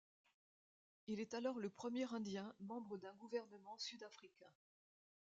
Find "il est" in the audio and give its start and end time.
1.05-1.35